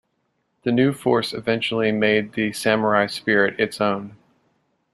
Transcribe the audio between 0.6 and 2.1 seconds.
The new force eventually